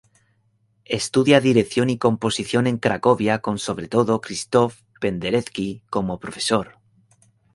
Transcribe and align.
Estudia 0.99 1.39
dirección 1.39 1.91
y 1.91 1.99
composición 1.99 2.65
en 2.65 2.79
Cracovia 2.79 3.37
con 3.43 3.59
sobre 3.59 3.87
todo 3.87 4.19
Krzysztof 4.19 4.81
Penderecki 4.99 5.83
como 5.91 6.17
profesor. 6.17 6.79